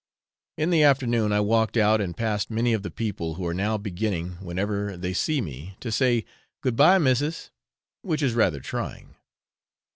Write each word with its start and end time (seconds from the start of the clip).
In 0.57 0.71
the 0.71 0.81
afternoon 0.81 1.31
I 1.31 1.41
walked 1.41 1.77
out, 1.77 2.01
and 2.01 2.17
passed 2.17 2.49
many 2.49 2.73
of 2.73 2.81
the 2.81 2.89
people, 2.89 3.35
who 3.35 3.45
are 3.45 3.53
now 3.53 3.77
beginning, 3.77 4.31
whenever 4.43 4.97
they 4.97 5.13
see 5.13 5.41
me, 5.41 5.77
to 5.79 5.91
say, 5.91 6.25
'Good 6.63 6.75
bye, 6.75 6.97
missis!' 6.97 7.51
which 8.01 8.23
is 8.23 8.33
rather 8.33 8.61
trying. 8.61 9.13